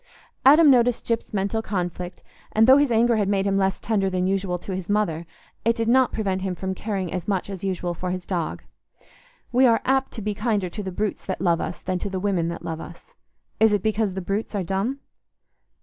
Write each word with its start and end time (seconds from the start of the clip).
Adam 0.43 0.71
noticed 0.71 1.05
Gyp's 1.05 1.31
mental 1.31 1.61
conflict, 1.61 2.23
and 2.53 2.65
though 2.65 2.77
his 2.79 2.91
anger 2.91 3.17
had 3.17 3.29
made 3.29 3.45
him 3.45 3.55
less 3.55 3.79
tender 3.79 4.09
than 4.09 4.25
usual 4.25 4.57
to 4.57 4.73
his 4.75 4.89
mother, 4.89 5.27
it 5.63 5.75
did 5.75 5.87
not 5.87 6.11
prevent 6.11 6.41
him 6.41 6.55
from 6.55 6.73
caring 6.73 7.13
as 7.13 7.27
much 7.27 7.51
as 7.51 7.63
usual 7.63 7.93
for 7.93 8.09
his 8.09 8.25
dog. 8.25 8.63
We 9.51 9.67
are 9.67 9.81
apt 9.85 10.11
to 10.13 10.23
be 10.23 10.33
kinder 10.33 10.69
to 10.71 10.81
the 10.81 10.91
brutes 10.91 11.23
that 11.25 11.39
love 11.39 11.61
us 11.61 11.81
than 11.81 11.99
to 11.99 12.09
the 12.09 12.19
women 12.19 12.47
that 12.47 12.65
love 12.65 12.81
us. 12.81 13.13
Is 13.59 13.73
it 13.73 13.83
because 13.83 14.15
the 14.15 14.21
brutes 14.21 14.55
are 14.55 14.63
dumb? 14.63 15.01